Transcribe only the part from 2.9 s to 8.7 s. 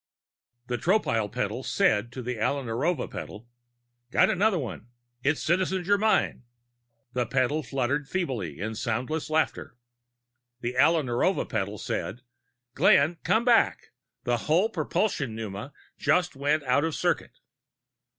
petal: "Got another one! It's Citizen Germyn!" The petal fluttered feebly